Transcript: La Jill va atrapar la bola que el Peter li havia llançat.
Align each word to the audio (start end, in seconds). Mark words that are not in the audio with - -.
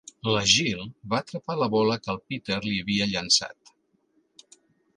La 0.35 0.39
Jill 0.51 0.79
va 1.11 1.17
atrapar 1.23 1.57
la 1.59 1.67
bola 1.75 1.99
que 2.05 2.11
el 2.15 2.19
Peter 2.31 2.59
li 2.65 2.73
havia 2.85 3.09
llançat. 3.13 3.73